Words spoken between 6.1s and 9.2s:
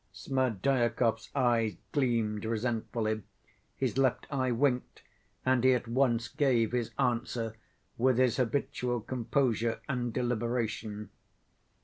gave his answer, with his habitual